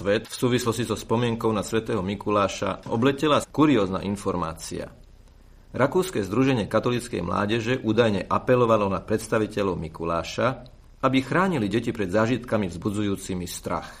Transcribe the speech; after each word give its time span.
svet 0.00 0.24
v 0.24 0.32
súvislosti 0.32 0.88
so 0.88 0.96
spomienkou 0.96 1.52
na 1.52 1.60
svätého 1.60 2.00
Mikuláša 2.00 2.88
obletela 2.88 3.44
kuriózna 3.44 4.00
informácia. 4.00 4.88
Rakúske 5.76 6.24
združenie 6.24 6.64
katolíckej 6.72 7.20
mládeže 7.20 7.84
údajne 7.84 8.24
apelovalo 8.24 8.88
na 8.88 9.04
predstaviteľov 9.04 9.76
Mikuláša, 9.76 10.64
aby 11.04 11.20
chránili 11.20 11.68
deti 11.68 11.92
pred 11.92 12.08
zážitkami 12.08 12.72
vzbudzujúcimi 12.72 13.44
strach. 13.44 13.92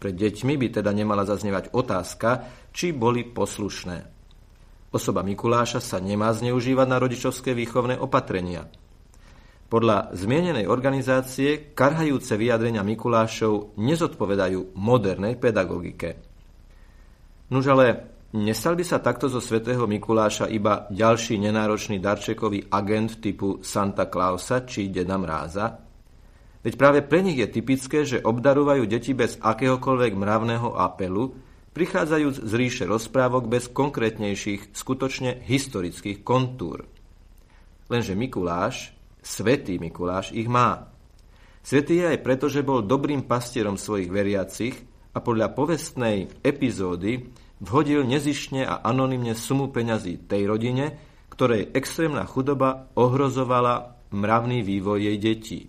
Pred 0.00 0.16
deťmi 0.16 0.56
by 0.56 0.66
teda 0.80 0.90
nemala 0.96 1.28
zaznievať 1.28 1.76
otázka, 1.76 2.48
či 2.72 2.96
boli 2.96 3.28
poslušné. 3.28 3.96
Osoba 4.96 5.20
Mikuláša 5.20 5.84
sa 5.84 6.00
nemá 6.00 6.32
zneužívať 6.32 6.86
na 6.88 6.96
rodičovské 6.96 7.52
výchovné 7.52 8.00
opatrenia– 8.00 8.64
podľa 9.74 10.14
zmienenej 10.14 10.70
organizácie 10.70 11.74
karhajúce 11.74 12.38
vyjadrenia 12.38 12.86
Mikulášov 12.86 13.74
nezodpovedajú 13.74 14.78
modernej 14.78 15.34
pedagogike. 15.34 16.14
Nuž 17.50 17.74
ale 17.74 17.86
nestal 18.38 18.78
by 18.78 18.86
sa 18.86 19.02
takto 19.02 19.26
zo 19.26 19.42
svätého 19.42 19.82
Mikuláša 19.90 20.46
iba 20.46 20.86
ďalší 20.94 21.42
nenáročný 21.42 21.98
darčekový 21.98 22.70
agent 22.70 23.18
typu 23.18 23.58
Santa 23.66 24.06
Clausa 24.06 24.62
či 24.62 24.94
Deda 24.94 25.18
Mráza? 25.18 25.74
Veď 26.62 26.74
práve 26.78 27.02
pre 27.02 27.26
nich 27.26 27.42
je 27.42 27.50
typické, 27.50 28.06
že 28.06 28.22
obdarúvajú 28.22 28.86
deti 28.86 29.10
bez 29.10 29.42
akéhokoľvek 29.42 30.14
mravného 30.14 30.70
apelu, 30.70 31.34
prichádzajúc 31.74 32.46
z 32.46 32.52
ríše 32.54 32.84
rozprávok 32.86 33.50
bez 33.50 33.66
konkrétnejších, 33.74 34.70
skutočne 34.70 35.42
historických 35.42 36.22
kontúr. 36.22 36.86
Lenže 37.90 38.14
Mikuláš 38.14 38.94
Svetý 39.24 39.80
Mikuláš 39.80 40.36
ich 40.36 40.44
má. 40.44 40.92
Svetý 41.64 42.04
je 42.04 42.12
aj 42.12 42.18
preto, 42.20 42.52
že 42.52 42.60
bol 42.60 42.84
dobrým 42.84 43.24
pastierom 43.24 43.80
svojich 43.80 44.12
veriacich 44.12 44.76
a 45.16 45.24
podľa 45.24 45.56
povestnej 45.56 46.28
epizódy 46.44 47.32
vhodil 47.64 48.04
nezišne 48.04 48.68
a 48.68 48.84
anonymne 48.84 49.32
sumu 49.32 49.72
peňazí 49.72 50.28
tej 50.28 50.44
rodine, 50.44 50.92
ktorej 51.32 51.72
extrémna 51.72 52.28
chudoba 52.28 52.92
ohrozovala 53.00 53.96
mravný 54.12 54.60
vývoj 54.60 55.08
jej 55.08 55.16
detí. 55.16 55.60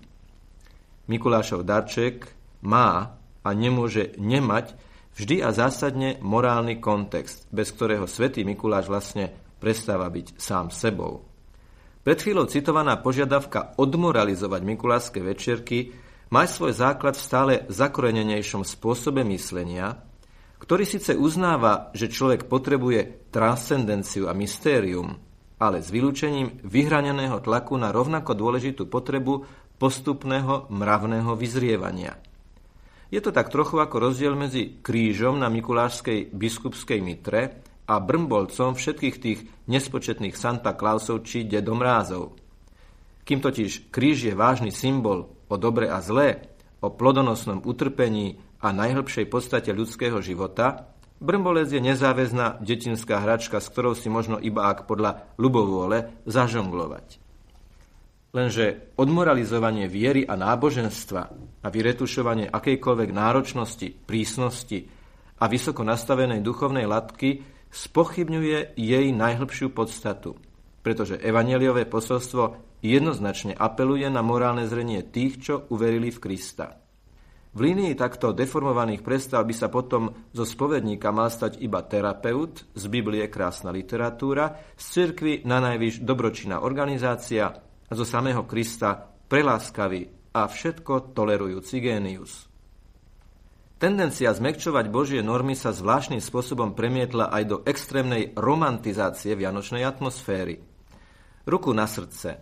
Mikulášov 1.08 1.64
darček 1.64 2.28
má 2.68 3.16
a 3.40 3.50
nemôže 3.56 4.20
nemať 4.20 4.76
vždy 5.16 5.40
a 5.40 5.56
zásadne 5.56 6.20
morálny 6.20 6.84
kontext, 6.84 7.48
bez 7.56 7.72
ktorého 7.72 8.04
svätý 8.04 8.44
Mikuláš 8.44 8.92
vlastne 8.92 9.32
prestáva 9.64 10.12
byť 10.12 10.36
sám 10.36 10.76
sebou. 10.76 11.35
Pred 12.06 12.22
chvíľou 12.22 12.46
citovaná 12.46 13.02
požiadavka 13.02 13.74
odmoralizovať 13.82 14.62
Mikulášske 14.62 15.26
večierky 15.26 15.90
má 16.30 16.46
svoj 16.46 16.78
základ 16.78 17.18
v 17.18 17.26
stále 17.26 17.54
zakorenenejšom 17.66 18.62
spôsobe 18.62 19.26
myslenia, 19.26 20.06
ktorý 20.62 20.86
síce 20.86 21.18
uznáva, 21.18 21.90
že 21.98 22.14
človek 22.14 22.46
potrebuje 22.46 23.34
transcendenciu 23.34 24.30
a 24.30 24.38
mystérium, 24.38 25.18
ale 25.58 25.82
s 25.82 25.90
vylúčením 25.90 26.62
vyhraneného 26.62 27.42
tlaku 27.42 27.74
na 27.74 27.90
rovnako 27.90 28.38
dôležitú 28.38 28.86
potrebu 28.86 29.42
postupného 29.82 30.70
mravného 30.70 31.34
vyzrievania. 31.34 32.22
Je 33.10 33.18
to 33.18 33.34
tak 33.34 33.50
trochu 33.50 33.82
ako 33.82 33.98
rozdiel 33.98 34.38
medzi 34.38 34.78
krížom 34.78 35.42
na 35.42 35.50
Mikulášskej 35.50 36.30
biskupskej 36.38 37.02
mitre 37.02 37.66
a 37.86 38.02
brmbolcom 38.02 38.74
všetkých 38.74 39.16
tých 39.22 39.40
nespočetných 39.70 40.34
Santa 40.34 40.74
Clausov 40.74 41.22
či 41.26 41.46
dedomrázov. 41.46 42.38
Kým 43.26 43.40
totiž 43.42 43.90
kríž 43.90 44.30
je 44.30 44.34
vážny 44.38 44.70
symbol 44.70 45.30
o 45.50 45.56
dobre 45.58 45.90
a 45.90 46.02
zlé, 46.02 46.50
o 46.82 46.94
plodonosnom 46.94 47.66
utrpení 47.66 48.38
a 48.62 48.70
najhlbšej 48.70 49.26
podstate 49.30 49.74
ľudského 49.74 50.22
života, 50.22 50.94
brmbolec 51.22 51.74
je 51.74 51.82
nezáväzná 51.82 52.62
detinská 52.62 53.22
hračka, 53.22 53.58
s 53.58 53.70
ktorou 53.70 53.98
si 53.98 54.10
možno 54.10 54.38
iba 54.38 54.70
ak 54.70 54.86
podľa 54.86 55.26
ľubovôle 55.42 56.14
zažonglovať. 56.30 57.22
Lenže 58.36 58.92
odmoralizovanie 59.00 59.88
viery 59.88 60.28
a 60.28 60.36
náboženstva 60.36 61.24
a 61.64 61.68
vyretušovanie 61.72 62.52
akejkoľvek 62.52 63.10
náročnosti, 63.16 63.96
prísnosti 64.04 64.92
a 65.40 65.48
vysoko 65.48 65.88
nastavenej 65.88 66.44
duchovnej 66.44 66.84
latky 66.84 67.55
spochybňuje 67.76 68.80
jej 68.80 69.08
najhlbšiu 69.12 69.76
podstatu, 69.76 70.40
pretože 70.80 71.20
evaneliové 71.20 71.84
posolstvo 71.84 72.80
jednoznačne 72.80 73.52
apeluje 73.52 74.08
na 74.08 74.24
morálne 74.24 74.64
zrenie 74.64 75.04
tých, 75.04 75.44
čo 75.44 75.54
uverili 75.68 76.08
v 76.08 76.22
Krista. 76.24 76.80
V 77.56 77.72
línii 77.72 77.96
takto 77.96 78.36
deformovaných 78.36 79.00
predstav 79.00 79.48
by 79.48 79.56
sa 79.56 79.72
potom 79.72 80.28
zo 80.36 80.44
spovedníka 80.44 81.08
mal 81.16 81.32
stať 81.32 81.64
iba 81.64 81.80
terapeut, 81.88 82.68
z 82.76 82.84
Biblie 82.92 83.32
krásna 83.32 83.72
literatúra, 83.72 84.76
z 84.76 84.84
cirkvy 84.92 85.48
na 85.48 85.64
najvyš 85.64 86.04
dobročinná 86.04 86.64
organizácia 86.64 87.48
a 87.88 87.94
zo 87.96 88.04
samého 88.04 88.44
Krista 88.44 89.08
preláskavý 89.08 90.36
a 90.36 90.52
všetko 90.52 91.16
tolerujúci 91.16 91.80
génius. 91.80 92.55
Tendencia 93.76 94.32
zmekčovať 94.32 94.88
Božie 94.88 95.20
normy 95.20 95.52
sa 95.52 95.76
zvláštnym 95.76 96.24
spôsobom 96.24 96.80
premietla 96.80 97.28
aj 97.28 97.44
do 97.44 97.58
extrémnej 97.68 98.32
romantizácie 98.32 99.36
vianočnej 99.36 99.84
atmosféry. 99.84 100.64
Ruku 101.44 101.76
na 101.76 101.84
srdce. 101.84 102.40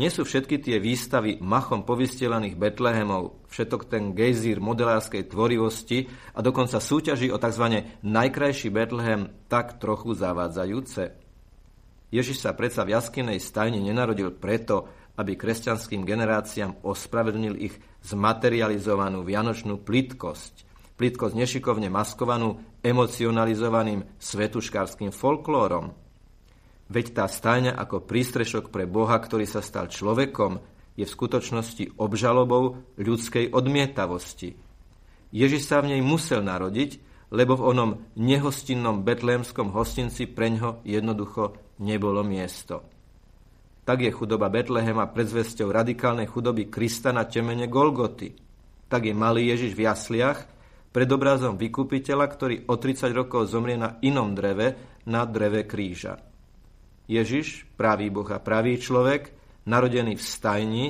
Nie 0.00 0.08
sú 0.08 0.24
všetky 0.24 0.64
tie 0.64 0.80
výstavy 0.80 1.38
machom 1.38 1.84
povystielaných 1.84 2.56
Betlehemov, 2.56 3.44
všetok 3.52 3.92
ten 3.92 4.16
gejzír 4.16 4.58
modelárskej 4.58 5.28
tvorivosti 5.28 6.08
a 6.34 6.40
dokonca 6.40 6.80
súťaží 6.80 7.28
o 7.28 7.38
tzv. 7.38 7.84
najkrajší 8.00 8.72
Betlehem 8.72 9.30
tak 9.52 9.76
trochu 9.76 10.16
zavádzajúce. 10.16 11.14
Ježiš 12.08 12.40
sa 12.40 12.56
predsa 12.56 12.88
v 12.88 12.96
jaskinej 12.96 13.38
stajne 13.38 13.78
nenarodil 13.84 14.32
preto, 14.32 14.88
aby 15.14 15.38
kresťanským 15.38 16.02
generáciám 16.02 16.82
ospravedlnil 16.82 17.54
ich 17.58 17.74
zmaterializovanú 18.02 19.22
vianočnú 19.22 19.78
plitkosť, 19.82 20.66
plitkosť 20.98 21.34
nešikovne 21.34 21.86
maskovanú 21.90 22.62
emocionalizovaným 22.82 24.06
svetuškárským 24.18 25.14
folklórom. 25.14 25.94
Veď 26.90 27.06
tá 27.22 27.24
stajňa 27.30 27.72
ako 27.74 28.04
prístrešok 28.04 28.68
pre 28.68 28.84
Boha, 28.84 29.16
ktorý 29.16 29.48
sa 29.48 29.64
stal 29.64 29.88
človekom, 29.88 30.60
je 30.94 31.02
v 31.02 31.14
skutočnosti 31.14 31.98
obžalobou 31.98 32.78
ľudskej 32.98 33.50
odmietavosti. 33.50 34.54
Ježiš 35.34 35.66
sa 35.66 35.82
v 35.82 35.96
nej 35.96 36.02
musel 36.06 36.46
narodiť, 36.46 37.02
lebo 37.34 37.58
v 37.58 37.66
onom 37.74 37.90
nehostinnom 38.14 39.02
betlémskom 39.02 39.74
hostinci 39.74 40.30
preňho 40.30 40.78
jednoducho 40.86 41.58
nebolo 41.82 42.22
miesto. 42.22 42.93
Tak 43.84 44.00
je 44.00 44.08
chudoba 44.08 44.48
Betlehema 44.48 45.12
predzvesťou 45.12 45.68
radikálnej 45.68 46.24
chudoby 46.24 46.72
Krista 46.72 47.12
na 47.12 47.28
temene 47.28 47.68
Golgoty. 47.68 48.32
Tak 48.88 49.04
je 49.04 49.12
malý 49.12 49.52
Ježiš 49.52 49.76
v 49.76 49.84
jasliach 49.84 50.48
pred 50.88 51.04
obrazom 51.12 51.60
vykupiteľa, 51.60 52.26
ktorý 52.32 52.56
o 52.72 52.80
30 52.80 53.12
rokov 53.12 53.52
zomrie 53.52 53.76
na 53.76 54.00
inom 54.00 54.32
dreve, 54.32 55.00
na 55.04 55.28
dreve 55.28 55.68
kríža. 55.68 56.16
Ježiš, 57.04 57.68
pravý 57.76 58.08
Boh 58.08 58.24
a 58.32 58.40
pravý 58.40 58.80
človek, 58.80 59.36
narodený 59.68 60.16
v 60.16 60.24
stajni, 60.24 60.86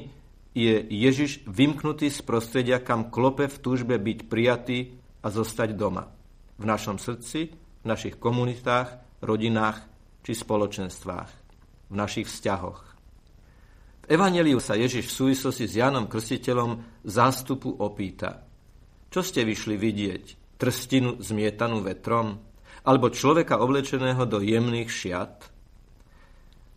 je 0.54 0.86
Ježiš 0.86 1.42
vymknutý 1.50 2.14
z 2.14 2.22
prostredia, 2.22 2.78
kam 2.78 3.10
klope 3.10 3.50
v 3.50 3.58
túžbe 3.58 3.98
byť 3.98 4.18
prijatý 4.30 4.94
a 5.18 5.34
zostať 5.34 5.74
doma. 5.74 6.06
V 6.62 6.62
našom 6.62 7.02
srdci, 7.02 7.50
v 7.82 7.86
našich 7.90 8.22
komunitách, 8.22 9.18
rodinách 9.18 9.82
či 10.22 10.30
spoločenstvách 10.30 11.43
v 11.88 11.94
našich 11.94 12.28
vzťahoch. 12.28 12.94
V 14.04 14.06
Evangeliu 14.12 14.60
sa 14.60 14.76
Ježiš 14.76 15.08
v 15.08 15.16
súvislosti 15.16 15.64
s 15.64 15.80
Jánom 15.80 16.04
Krstiteľom 16.12 17.02
zástupu 17.08 17.72
opýta. 17.80 18.44
Čo 19.08 19.24
ste 19.24 19.48
vyšli 19.48 19.80
vidieť? 19.80 20.24
Trstinu 20.60 21.24
zmietanú 21.24 21.80
vetrom? 21.80 22.42
Alebo 22.84 23.08
človeka 23.08 23.64
oblečeného 23.64 24.28
do 24.28 24.44
jemných 24.44 24.92
šiat? 24.92 25.48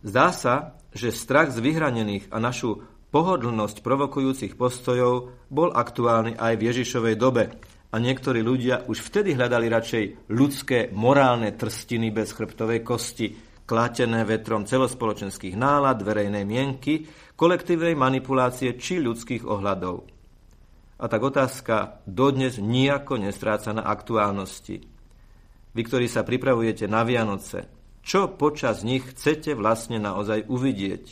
Zdá 0.00 0.32
sa, 0.32 0.54
že 0.94 1.12
strach 1.12 1.52
z 1.52 1.60
vyhranených 1.60 2.32
a 2.32 2.40
našu 2.40 2.80
pohodlnosť 3.12 3.84
provokujúcich 3.84 4.56
postojov 4.56 5.34
bol 5.52 5.68
aktuálny 5.72 6.36
aj 6.36 6.54
v 6.56 6.64
Ježišovej 6.72 7.16
dobe 7.20 7.44
a 7.88 7.96
niektorí 7.96 8.44
ľudia 8.44 8.84
už 8.84 9.00
vtedy 9.00 9.32
hľadali 9.32 9.66
radšej 9.68 10.04
ľudské 10.32 10.92
morálne 10.92 11.56
trstiny 11.56 12.12
bez 12.12 12.36
chrbtovej 12.36 12.84
kosti, 12.84 13.47
klátené 13.68 14.24
vetrom 14.24 14.64
celospoločenských 14.64 15.52
nálad, 15.52 16.00
verejnej 16.00 16.48
mienky, 16.48 17.04
kolektívnej 17.36 17.92
manipulácie 17.92 18.80
či 18.80 18.96
ľudských 18.96 19.44
ohľadov. 19.44 20.08
A 20.98 21.04
tak 21.06 21.20
otázka 21.20 22.00
dodnes 22.08 22.56
nijako 22.56 23.20
nestráca 23.20 23.70
na 23.76 23.84
aktuálnosti. 23.84 24.82
Vy, 25.76 25.82
ktorí 25.84 26.08
sa 26.08 26.24
pripravujete 26.24 26.88
na 26.88 27.04
Vianoce, 27.04 27.70
čo 28.02 28.32
počas 28.34 28.82
nich 28.82 29.04
chcete 29.04 29.52
vlastne 29.52 30.00
naozaj 30.00 30.48
uvidieť? 30.48 31.04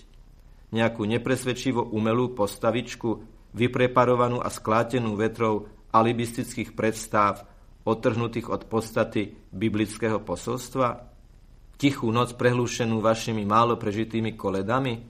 Nejakú 0.73 1.05
nepresvedčivo 1.05 1.85
umelú 1.93 2.32
postavičku, 2.32 3.23
vypreparovanú 3.52 4.41
a 4.41 4.49
sklátenú 4.49 5.14
vetrou 5.14 5.69
alibistických 5.93 6.73
predstav 6.73 7.44
otrhnutých 7.87 8.50
od 8.50 8.67
podstaty 8.67 9.38
biblického 9.52 10.19
posolstva? 10.25 11.15
Tichú 11.76 12.08
noc 12.08 12.32
prehlúšenú 12.40 13.05
vašimi 13.05 13.44
málo 13.44 13.76
prežitými 13.76 14.32
koledami? 14.32 15.05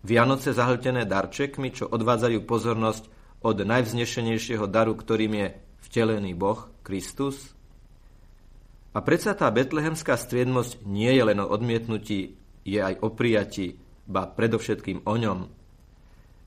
Vianoce 0.00 0.56
zahltené 0.56 1.04
darčekmi, 1.04 1.76
čo 1.76 1.92
odvádzajú 1.92 2.40
pozornosť 2.48 3.04
od 3.44 3.56
najvznešenejšieho 3.60 4.64
daru, 4.64 4.96
ktorým 4.96 5.32
je 5.36 5.48
vtelený 5.84 6.32
Boh, 6.32 6.72
Kristus? 6.80 7.52
A 8.96 8.98
predsa 9.04 9.36
tá 9.36 9.52
betlehemská 9.52 10.16
striednosť 10.16 10.88
nie 10.88 11.12
je 11.12 11.22
len 11.22 11.38
o 11.38 11.46
odmietnutí, 11.52 12.32
je 12.64 12.80
aj 12.80 12.96
o 13.04 13.12
prijatí, 13.12 13.76
ba 14.08 14.24
predovšetkým 14.24 15.04
o 15.04 15.14
ňom. 15.20 15.40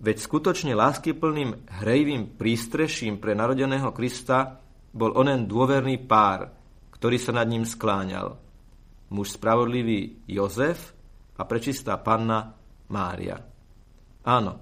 Veď 0.04 0.18
skutočne 0.20 0.76
láskyplným 0.76 1.80
hrejvým 1.80 2.36
prístreším 2.36 3.22
pre 3.22 3.38
narodeného 3.38 3.94
Krista 3.96 4.60
bol 4.92 5.16
onen 5.16 5.48
dôverný 5.48 6.02
pár, 6.04 6.52
ktorý 6.98 7.16
sa 7.22 7.32
nad 7.32 7.48
ním 7.48 7.64
skláňal. 7.64 8.43
Muž 9.14 9.38
spravodlivý 9.38 10.26
Jozef 10.26 10.98
a 11.38 11.46
prečistá 11.46 12.02
panna 12.02 12.58
Mária. 12.90 13.38
Áno, 14.26 14.58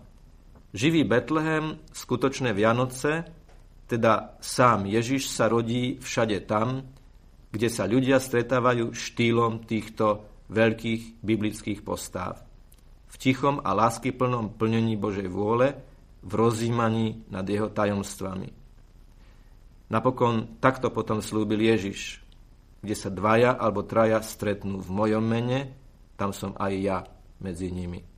živý 0.75 1.07
Betlehem, 1.07 1.79
skutočné 1.95 2.51
Vianoce, 2.51 3.23
teda 3.87 4.35
sám 4.43 4.87
Ježiš 4.87 5.31
sa 5.31 5.47
rodí 5.47 5.99
všade 5.99 6.43
tam, 6.47 6.83
kde 7.51 7.67
sa 7.67 7.87
ľudia 7.87 8.19
stretávajú 8.19 8.95
štýlom 8.95 9.67
týchto 9.67 10.23
veľkých 10.47 11.23
biblických 11.23 11.79
postáv. 11.83 12.39
V 13.11 13.15
tichom 13.19 13.59
a 13.59 13.75
láskyplnom 13.75 14.55
plnení 14.55 14.95
Božej 14.95 15.27
vôle, 15.27 15.75
v 16.21 16.31
rozímaní 16.31 17.27
nad 17.27 17.43
jeho 17.43 17.67
tajomstvami. 17.67 18.53
Napokon 19.91 20.61
takto 20.63 20.87
potom 20.87 21.19
slúbil 21.19 21.59
Ježiš, 21.59 22.20
kde 22.81 22.95
sa 22.97 23.13
dvaja 23.13 23.55
alebo 23.61 23.85
traja 23.85 24.19
stretnú 24.19 24.81
v 24.81 24.89
mojom 24.89 25.23
mene, 25.23 25.59
tam 26.17 26.33
som 26.33 26.57
aj 26.57 26.73
ja 26.75 26.97
medzi 27.39 27.69
nimi. 27.69 28.10